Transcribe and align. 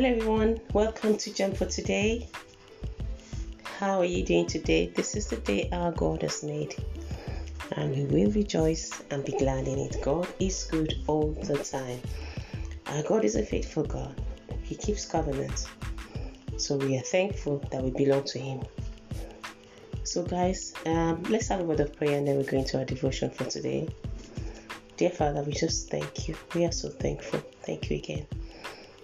Hello, 0.00 0.12
everyone. 0.16 0.60
Welcome 0.72 1.18
to 1.18 1.34
Jump 1.34 1.58
for 1.58 1.66
Today. 1.66 2.26
How 3.64 3.98
are 3.98 4.06
you 4.06 4.24
doing 4.24 4.46
today? 4.46 4.86
This 4.86 5.14
is 5.14 5.26
the 5.26 5.36
day 5.36 5.68
our 5.72 5.92
God 5.92 6.22
has 6.22 6.42
made, 6.42 6.74
and 7.72 7.94
we 7.94 8.04
will 8.06 8.32
rejoice 8.32 9.02
and 9.10 9.22
be 9.26 9.32
glad 9.32 9.68
in 9.68 9.78
it. 9.78 9.98
God 10.00 10.26
is 10.38 10.64
good 10.64 10.94
all 11.06 11.32
the 11.42 11.58
time. 11.58 12.00
Our 12.86 13.02
God 13.02 13.26
is 13.26 13.36
a 13.36 13.44
faithful 13.44 13.84
God, 13.84 14.18
He 14.62 14.74
keeps 14.74 15.04
covenant. 15.04 15.66
So 16.56 16.78
we 16.78 16.96
are 16.96 17.02
thankful 17.02 17.58
that 17.70 17.82
we 17.82 17.90
belong 17.90 18.24
to 18.24 18.38
Him. 18.38 18.62
So, 20.04 20.22
guys, 20.22 20.72
um, 20.86 21.24
let's 21.24 21.48
have 21.48 21.60
a 21.60 21.64
word 21.64 21.80
of 21.80 21.94
prayer 21.94 22.16
and 22.16 22.26
then 22.26 22.38
we're 22.38 22.50
going 22.50 22.64
to 22.64 22.78
our 22.78 22.86
devotion 22.86 23.28
for 23.28 23.44
today. 23.44 23.86
Dear 24.96 25.10
Father, 25.10 25.42
we 25.42 25.52
just 25.52 25.90
thank 25.90 26.26
you. 26.26 26.36
We 26.54 26.64
are 26.64 26.72
so 26.72 26.88
thankful. 26.88 27.40
Thank 27.64 27.90
you 27.90 27.98
again 27.98 28.26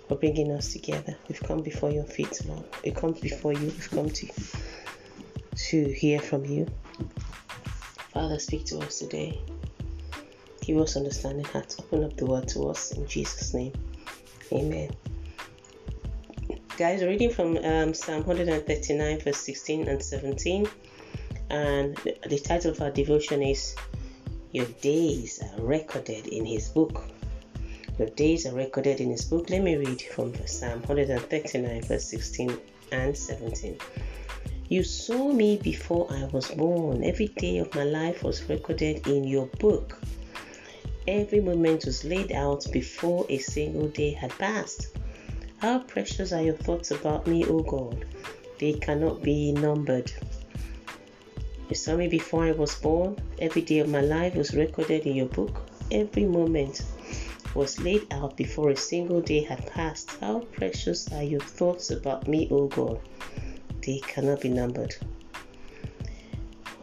for 0.08 0.16
bringing 0.16 0.52
us 0.52 0.72
together. 0.72 1.16
We've 1.28 1.42
come 1.42 1.62
before 1.62 1.90
your 1.90 2.04
feet, 2.04 2.40
Lord. 2.46 2.64
We 2.84 2.92
come 2.92 3.12
before 3.12 3.52
you. 3.52 3.66
We've 3.66 3.90
come 3.90 4.10
to 4.10 4.28
to 5.56 5.92
hear 5.92 6.20
from 6.20 6.44
you. 6.44 6.66
Father, 8.12 8.38
speak 8.38 8.66
to 8.66 8.78
us 8.78 8.98
today. 8.98 9.40
Give 10.60 10.78
us 10.78 10.96
understanding 10.96 11.44
hearts. 11.44 11.78
Open 11.78 12.04
up 12.04 12.16
the 12.16 12.26
word 12.26 12.48
to 12.48 12.68
us 12.68 12.92
in 12.92 13.06
Jesus' 13.06 13.54
name. 13.54 13.72
Amen. 14.52 14.90
Guys, 16.76 17.02
reading 17.02 17.30
from 17.30 17.56
um, 17.58 17.94
Psalm 17.94 18.24
139, 18.26 19.20
verse 19.20 19.38
16 19.38 19.88
and 19.88 20.02
17. 20.02 20.68
And 21.48 21.96
the 22.28 22.38
title 22.38 22.72
of 22.72 22.82
our 22.82 22.90
devotion 22.90 23.42
is 23.42 23.74
Your 24.52 24.66
Days 24.82 25.42
Are 25.42 25.62
Recorded 25.62 26.26
in 26.26 26.44
His 26.44 26.68
Book. 26.68 27.02
Your 27.98 28.08
days 28.10 28.44
are 28.44 28.54
recorded 28.54 29.00
in 29.00 29.10
his 29.10 29.24
book. 29.24 29.48
Let 29.48 29.62
me 29.62 29.76
read 29.76 30.02
from 30.02 30.34
Psalm 30.46 30.82
139, 30.82 31.82
verse 31.82 32.04
16 32.04 32.58
and 32.92 33.16
17. 33.16 33.78
You 34.68 34.82
saw 34.82 35.32
me 35.32 35.56
before 35.56 36.06
I 36.10 36.24
was 36.26 36.48
born. 36.48 37.02
Every 37.02 37.28
day 37.28 37.56
of 37.56 37.74
my 37.74 37.84
life 37.84 38.22
was 38.22 38.46
recorded 38.50 39.06
in 39.06 39.24
your 39.24 39.46
book. 39.46 39.98
Every 41.08 41.40
moment 41.40 41.86
was 41.86 42.04
laid 42.04 42.32
out 42.32 42.66
before 42.70 43.24
a 43.30 43.38
single 43.38 43.88
day 43.88 44.10
had 44.10 44.32
passed. 44.32 44.88
How 45.58 45.78
precious 45.78 46.32
are 46.32 46.42
your 46.42 46.54
thoughts 46.54 46.90
about 46.90 47.26
me, 47.26 47.46
O 47.46 47.60
God? 47.60 48.04
They 48.58 48.74
cannot 48.74 49.22
be 49.22 49.52
numbered. 49.52 50.12
You 51.70 51.76
saw 51.76 51.96
me 51.96 52.08
before 52.08 52.44
I 52.44 52.52
was 52.52 52.74
born. 52.74 53.16
Every 53.38 53.62
day 53.62 53.78
of 53.78 53.88
my 53.88 54.02
life 54.02 54.34
was 54.34 54.54
recorded 54.54 55.06
in 55.06 55.16
your 55.16 55.26
book. 55.26 55.62
Every 55.90 56.26
moment 56.26 56.82
was 57.56 57.80
laid 57.80 58.06
out 58.12 58.36
before 58.36 58.70
a 58.70 58.76
single 58.76 59.22
day 59.22 59.42
had 59.42 59.66
passed. 59.66 60.10
How 60.20 60.40
precious 60.40 61.10
are 61.12 61.22
your 61.22 61.40
thoughts 61.40 61.90
about 61.90 62.28
me, 62.28 62.48
O 62.50 62.66
God? 62.66 63.00
They 63.80 63.98
cannot 64.00 64.42
be 64.42 64.50
numbered. 64.50 64.94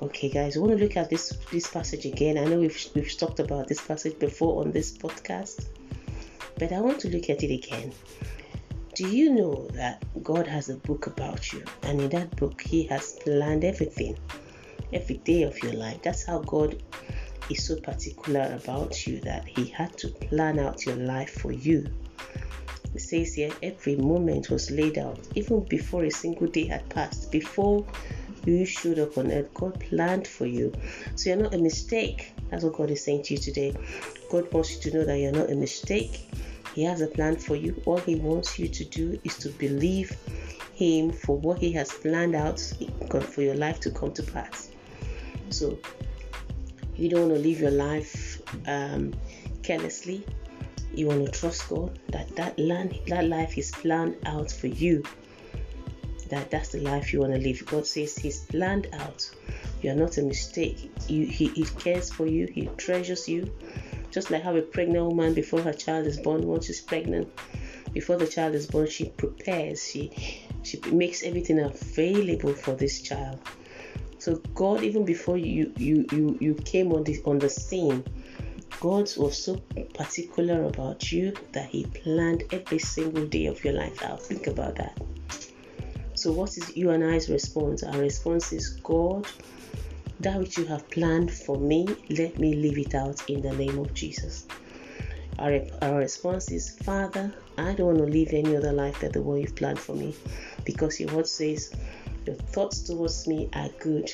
Okay, 0.01 0.29
guys, 0.29 0.57
I 0.57 0.59
want 0.59 0.73
to 0.73 0.83
look 0.83 0.97
at 0.97 1.09
this 1.09 1.37
this 1.51 1.67
passage 1.67 2.05
again. 2.05 2.37
I 2.37 2.45
know 2.45 2.59
we've 2.59 2.89
we've 2.95 3.17
talked 3.17 3.39
about 3.39 3.67
this 3.67 3.81
passage 3.81 4.17
before 4.17 4.61
on 4.61 4.71
this 4.71 4.97
podcast, 4.97 5.67
but 6.57 6.71
I 6.71 6.81
want 6.81 6.99
to 7.01 7.09
look 7.09 7.29
at 7.29 7.43
it 7.43 7.53
again. 7.53 7.93
Do 8.95 9.07
you 9.07 9.31
know 9.31 9.67
that 9.73 10.03
God 10.23 10.47
has 10.47 10.69
a 10.69 10.75
book 10.75 11.07
about 11.07 11.53
you, 11.53 11.63
and 11.83 12.01
in 12.01 12.09
that 12.09 12.35
book, 12.35 12.61
He 12.61 12.83
has 12.87 13.13
planned 13.23 13.63
everything, 13.63 14.17
every 14.91 15.17
day 15.17 15.43
of 15.43 15.61
your 15.63 15.73
life. 15.73 16.01
That's 16.01 16.25
how 16.25 16.39
God 16.39 16.81
is 17.49 17.65
so 17.65 17.75
particular 17.77 18.59
about 18.63 19.05
you 19.05 19.19
that 19.21 19.47
he 19.47 19.65
had 19.65 19.97
to 19.97 20.09
plan 20.09 20.59
out 20.59 20.85
your 20.85 20.95
life 20.95 21.31
for 21.31 21.51
you. 21.51 21.85
It 22.93 23.01
says 23.01 23.33
here 23.33 23.51
every 23.63 23.95
moment 23.95 24.49
was 24.49 24.69
laid 24.69 24.97
out, 24.97 25.19
even 25.35 25.61
before 25.61 26.03
a 26.03 26.11
single 26.11 26.47
day 26.47 26.67
had 26.67 26.87
passed, 26.89 27.31
before 27.31 27.85
you 28.45 28.65
showed 28.65 28.99
up 28.99 29.17
on 29.17 29.31
earth. 29.31 29.53
God 29.53 29.79
planned 29.79 30.27
for 30.27 30.45
you. 30.45 30.73
So 31.15 31.29
you're 31.29 31.39
not 31.39 31.53
a 31.53 31.57
mistake. 31.57 32.33
That's 32.49 32.63
what 32.63 32.73
God 32.73 32.91
is 32.91 33.03
saying 33.03 33.23
to 33.23 33.33
you 33.33 33.39
today. 33.39 33.75
God 34.29 34.51
wants 34.53 34.75
you 34.75 34.91
to 34.91 34.97
know 34.97 35.05
that 35.05 35.17
you're 35.17 35.31
not 35.31 35.49
a 35.49 35.55
mistake. 35.55 36.29
He 36.75 36.83
has 36.83 37.01
a 37.01 37.07
plan 37.07 37.37
for 37.37 37.55
you. 37.55 37.81
All 37.85 37.97
He 37.97 38.15
wants 38.15 38.59
you 38.59 38.67
to 38.67 38.85
do 38.85 39.19
is 39.23 39.37
to 39.39 39.49
believe 39.49 40.15
Him 40.73 41.11
for 41.11 41.37
what 41.37 41.59
He 41.59 41.71
has 41.73 41.91
planned 41.91 42.35
out 42.35 42.59
for 42.59 43.41
your 43.41 43.55
life 43.55 43.79
to 43.81 43.91
come 43.91 44.13
to 44.13 44.23
pass. 44.23 44.69
So 45.49 45.79
you 46.95 47.09
don't 47.09 47.29
want 47.29 47.33
to 47.33 47.47
live 47.47 47.59
your 47.59 47.71
life 47.71 48.41
um, 48.67 49.13
carelessly. 49.63 50.25
You 50.93 51.07
want 51.07 51.25
to 51.25 51.31
trust 51.31 51.67
God 51.69 51.97
that 52.09 52.35
that 52.35 52.57
land, 52.59 52.99
that 53.07 53.25
life 53.27 53.57
is 53.57 53.71
planned 53.71 54.17
out 54.25 54.51
for 54.51 54.67
you. 54.67 55.03
That 56.29 56.51
that's 56.51 56.69
the 56.69 56.81
life 56.81 57.11
you 57.11 57.21
want 57.21 57.33
to 57.33 57.39
live. 57.39 57.65
God 57.65 57.87
says 57.87 58.15
He's 58.15 58.41
planned 58.41 58.87
out. 58.93 59.29
You 59.81 59.91
are 59.91 59.95
not 59.95 60.17
a 60.17 60.21
mistake. 60.21 60.91
You, 61.07 61.25
he, 61.25 61.47
he 61.49 61.65
cares 61.65 62.09
for 62.11 62.25
you. 62.25 62.47
He 62.47 62.67
treasures 62.77 63.27
you. 63.27 63.51
Just 64.11 64.29
like 64.29 64.43
how 64.43 64.55
a 64.55 64.61
pregnant 64.61 65.05
woman 65.07 65.33
before 65.33 65.61
her 65.61 65.73
child 65.73 66.05
is 66.05 66.19
born, 66.19 66.45
once 66.47 66.67
she's 66.67 66.81
pregnant, 66.81 67.27
before 67.93 68.17
the 68.17 68.27
child 68.27 68.53
is 68.53 68.67
born, 68.67 68.87
she 68.87 69.09
prepares. 69.09 69.83
She 69.83 70.11
she 70.61 70.79
makes 70.91 71.23
everything 71.23 71.59
available 71.59 72.53
for 72.53 72.73
this 72.75 73.01
child 73.01 73.39
so 74.23 74.35
God, 74.55 74.83
even 74.83 75.03
before 75.03 75.35
you 75.35 75.73
you 75.75 76.05
you 76.13 76.37
you 76.39 76.53
came 76.55 76.93
on 76.93 77.03
the 77.03 77.21
on 77.25 77.39
the 77.39 77.49
scene, 77.49 78.05
God 78.79 79.11
was 79.17 79.43
so 79.43 79.57
particular 79.93 80.63
about 80.63 81.11
you 81.11 81.33
that 81.51 81.67
He 81.67 81.83
planned 81.87 82.43
every 82.53 82.79
single 82.79 83.25
day 83.25 83.47
of 83.47 83.61
your 83.65 83.73
life 83.73 84.01
out. 84.01 84.21
Think 84.21 84.47
about 84.47 84.77
that. 84.77 84.97
So, 86.13 86.31
what 86.31 86.57
is 86.57 86.73
you 86.73 86.91
and 86.91 87.03
I's 87.03 87.29
response? 87.29 87.83
Our 87.83 87.99
response 87.99 88.53
is 88.53 88.69
God, 88.81 89.27
that 90.21 90.39
which 90.39 90.57
you 90.57 90.67
have 90.67 90.89
planned 90.89 91.29
for 91.29 91.57
me, 91.57 91.85
let 92.09 92.39
me 92.39 92.55
live 92.55 92.77
it 92.77 92.95
out 92.95 93.29
in 93.29 93.41
the 93.41 93.51
name 93.51 93.77
of 93.77 93.93
Jesus. 93.93 94.47
Our, 95.37 95.59
our 95.81 95.97
response 95.97 96.49
is, 96.49 96.69
Father, 96.69 97.35
I 97.57 97.73
don't 97.73 97.87
want 97.87 97.97
to 97.97 98.05
live 98.05 98.29
any 98.31 98.55
other 98.55 98.71
life 98.71 99.01
than 99.01 99.11
the 99.11 99.21
one 99.21 99.41
you've 99.41 99.55
planned 99.55 99.79
for 99.79 99.95
me 99.95 100.15
because 100.63 100.97
your 100.97 101.13
word 101.13 101.27
says, 101.27 101.73
your 102.25 102.35
thoughts 102.35 102.81
towards 102.81 103.27
me 103.27 103.49
are 103.53 103.69
good. 103.79 104.11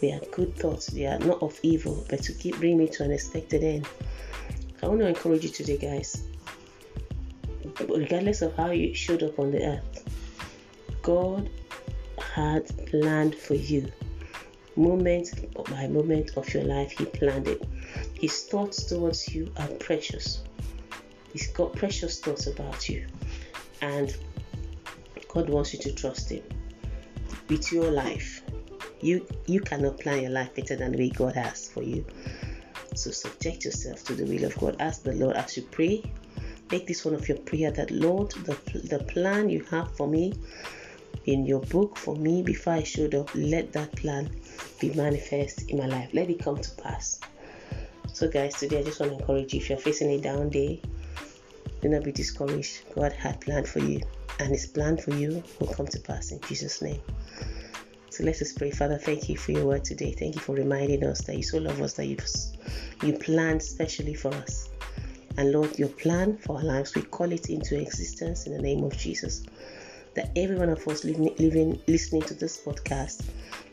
They 0.00 0.12
are 0.12 0.20
good 0.30 0.56
thoughts. 0.56 0.86
They 0.86 1.06
are 1.06 1.18
not 1.18 1.42
of 1.42 1.58
evil, 1.62 2.04
but 2.08 2.22
to 2.22 2.32
keep 2.32 2.56
bring 2.56 2.78
me 2.78 2.88
to 2.88 3.04
an 3.04 3.10
expected 3.10 3.64
end. 3.64 3.88
I 4.82 4.86
want 4.86 5.00
to 5.00 5.06
encourage 5.06 5.44
you 5.44 5.50
today, 5.50 5.76
guys. 5.76 6.22
Regardless 7.80 8.42
of 8.42 8.56
how 8.56 8.70
you 8.70 8.94
showed 8.94 9.22
up 9.22 9.38
on 9.38 9.50
the 9.50 9.64
earth, 9.64 10.04
God 11.02 11.50
had 12.34 12.66
planned 12.86 13.34
for 13.34 13.54
you. 13.54 13.90
Moment 14.76 15.28
by 15.68 15.86
moment 15.88 16.30
of 16.36 16.52
your 16.54 16.62
life, 16.62 16.92
He 16.92 17.04
planned 17.04 17.48
it. 17.48 17.62
His 18.14 18.44
thoughts 18.44 18.84
towards 18.84 19.28
you 19.34 19.52
are 19.58 19.68
precious. 19.68 20.42
He's 21.32 21.48
got 21.48 21.74
precious 21.74 22.20
thoughts 22.20 22.46
about 22.46 22.88
you. 22.88 23.06
And 23.82 24.16
God 25.28 25.48
wants 25.48 25.72
you 25.72 25.80
to 25.80 25.92
trust 25.92 26.30
Him 26.30 26.42
with 27.50 27.72
your 27.72 27.90
life. 27.90 28.42
You 29.00 29.26
you 29.46 29.60
cannot 29.60 29.98
plan 29.98 30.22
your 30.22 30.30
life 30.30 30.54
better 30.54 30.76
than 30.76 30.92
the 30.92 30.98
way 30.98 31.10
God 31.10 31.34
has 31.34 31.68
for 31.68 31.82
you. 31.82 32.04
So 32.94 33.10
subject 33.10 33.64
yourself 33.64 34.04
to 34.04 34.14
the 34.14 34.24
will 34.24 34.44
of 34.44 34.56
God. 34.58 34.76
Ask 34.80 35.02
the 35.02 35.12
Lord 35.12 35.36
as 35.36 35.56
you 35.56 35.64
pray. 35.64 36.02
Make 36.70 36.86
this 36.86 37.04
one 37.04 37.14
of 37.14 37.28
your 37.28 37.38
prayer 37.38 37.72
that 37.72 37.90
Lord, 37.90 38.30
the, 38.30 38.56
the 38.84 39.00
plan 39.04 39.50
you 39.50 39.64
have 39.70 39.94
for 39.96 40.06
me 40.06 40.32
in 41.26 41.44
your 41.44 41.60
book 41.60 41.96
for 41.96 42.16
me 42.16 42.42
before 42.42 42.74
I 42.74 42.82
showed 42.82 43.14
up, 43.14 43.30
let 43.34 43.72
that 43.72 43.94
plan 43.96 44.30
be 44.80 44.92
manifest 44.94 45.68
in 45.68 45.78
my 45.78 45.86
life. 45.86 46.10
Let 46.12 46.30
it 46.30 46.42
come 46.42 46.58
to 46.58 46.70
pass. 46.82 47.20
So, 48.12 48.28
guys, 48.28 48.54
today 48.54 48.80
I 48.80 48.82
just 48.82 49.00
want 49.00 49.12
to 49.12 49.18
encourage 49.18 49.54
you 49.54 49.60
if 49.60 49.68
you're 49.68 49.78
facing 49.78 50.10
a 50.10 50.20
down 50.20 50.48
day, 50.50 50.82
do 51.80 51.88
not 51.88 52.04
be 52.04 52.12
discouraged. 52.12 52.82
God 52.94 53.12
had 53.12 53.40
planned 53.40 53.68
for 53.68 53.80
you, 53.80 54.00
and 54.38 54.50
His 54.50 54.66
plan 54.66 54.96
for 54.96 55.12
you 55.14 55.42
will 55.58 55.68
come 55.68 55.86
to 55.86 56.00
pass 56.00 56.32
in 56.32 56.40
Jesus' 56.42 56.82
name. 56.82 57.00
So 58.10 58.24
let 58.24 58.42
us 58.42 58.52
pray. 58.52 58.70
Father, 58.70 58.98
thank 58.98 59.28
you 59.28 59.36
for 59.36 59.52
your 59.52 59.66
word 59.66 59.84
today. 59.84 60.12
Thank 60.12 60.34
you 60.34 60.40
for 60.40 60.54
reminding 60.54 61.04
us 61.04 61.22
that 61.22 61.36
you 61.36 61.42
so 61.42 61.58
love 61.58 61.80
us 61.80 61.94
that 61.94 62.06
you 62.06 62.16
you 63.02 63.14
planned 63.14 63.62
specially 63.62 64.14
for 64.14 64.34
us. 64.34 64.68
And 65.36 65.52
Lord, 65.52 65.78
your 65.78 65.88
plan 65.88 66.36
for 66.36 66.56
our 66.56 66.64
lives, 66.64 66.94
we 66.94 67.02
call 67.02 67.32
it 67.32 67.48
into 67.48 67.80
existence 67.80 68.46
in 68.46 68.52
the 68.52 68.60
name 68.60 68.84
of 68.84 68.96
Jesus. 68.96 69.44
That 70.14 70.32
every 70.36 70.56
one 70.56 70.70
of 70.70 70.86
us 70.88 71.04
living, 71.04 71.34
living 71.38 71.80
listening 71.86 72.22
to 72.22 72.34
this 72.34 72.60
podcast 72.60 73.22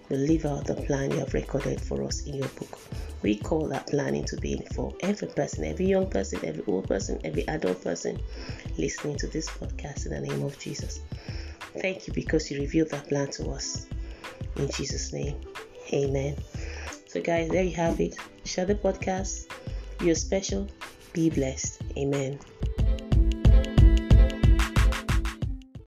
will 0.09 0.19
live 0.19 0.45
out 0.45 0.65
the 0.65 0.75
plan 0.75 1.11
you 1.11 1.19
have 1.19 1.33
recorded 1.33 1.81
for 1.81 2.03
us 2.03 2.23
in 2.23 2.35
your 2.35 2.47
book. 2.49 2.79
We 3.21 3.37
call 3.37 3.67
that 3.69 3.87
plan 3.87 4.15
into 4.15 4.37
being 4.37 4.63
for 4.73 4.95
every 5.01 5.27
person, 5.27 5.65
every 5.65 5.85
young 5.85 6.09
person, 6.09 6.39
every 6.43 6.63
old 6.67 6.87
person, 6.87 7.19
every 7.23 7.47
adult 7.47 7.83
person 7.83 8.21
listening 8.77 9.17
to 9.17 9.27
this 9.27 9.49
podcast 9.49 10.05
in 10.05 10.13
the 10.13 10.21
name 10.21 10.43
of 10.43 10.57
Jesus. 10.59 10.99
Thank 11.79 12.07
you 12.07 12.13
because 12.13 12.49
you 12.49 12.59
revealed 12.59 12.89
that 12.91 13.07
plan 13.07 13.29
to 13.31 13.49
us. 13.51 13.87
In 14.55 14.69
Jesus' 14.71 15.13
name, 15.13 15.39
amen. 15.93 16.37
So, 17.07 17.21
guys, 17.21 17.49
there 17.49 17.63
you 17.63 17.75
have 17.75 17.99
it. 17.99 18.17
Share 18.45 18.65
the 18.65 18.75
podcast. 18.75 19.51
You're 20.01 20.15
special. 20.15 20.67
Be 21.13 21.29
blessed. 21.29 21.81
Amen. 21.97 22.39